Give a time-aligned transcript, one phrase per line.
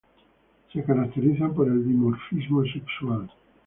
[0.73, 3.29] Se caracterizan por el dimorfismo sexual.